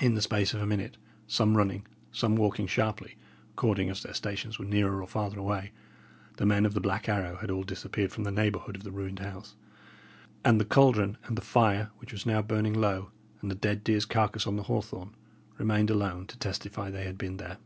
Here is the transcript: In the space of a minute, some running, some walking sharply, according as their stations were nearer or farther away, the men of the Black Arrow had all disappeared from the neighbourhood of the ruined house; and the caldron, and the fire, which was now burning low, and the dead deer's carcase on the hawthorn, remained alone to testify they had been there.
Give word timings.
In 0.00 0.14
the 0.16 0.22
space 0.22 0.54
of 0.54 0.60
a 0.60 0.66
minute, 0.66 0.96
some 1.28 1.56
running, 1.56 1.86
some 2.10 2.34
walking 2.34 2.66
sharply, 2.66 3.16
according 3.52 3.90
as 3.90 4.02
their 4.02 4.12
stations 4.12 4.58
were 4.58 4.64
nearer 4.64 5.00
or 5.00 5.06
farther 5.06 5.38
away, 5.38 5.70
the 6.38 6.44
men 6.44 6.66
of 6.66 6.74
the 6.74 6.80
Black 6.80 7.08
Arrow 7.08 7.36
had 7.36 7.48
all 7.48 7.62
disappeared 7.62 8.10
from 8.10 8.24
the 8.24 8.32
neighbourhood 8.32 8.74
of 8.74 8.82
the 8.82 8.90
ruined 8.90 9.20
house; 9.20 9.54
and 10.44 10.60
the 10.60 10.64
caldron, 10.64 11.16
and 11.26 11.38
the 11.38 11.42
fire, 11.42 11.92
which 11.98 12.10
was 12.12 12.26
now 12.26 12.42
burning 12.42 12.74
low, 12.74 13.12
and 13.40 13.52
the 13.52 13.54
dead 13.54 13.84
deer's 13.84 14.04
carcase 14.04 14.48
on 14.48 14.56
the 14.56 14.64
hawthorn, 14.64 15.14
remained 15.58 15.90
alone 15.90 16.26
to 16.26 16.36
testify 16.38 16.90
they 16.90 17.04
had 17.04 17.16
been 17.16 17.36
there. 17.36 17.58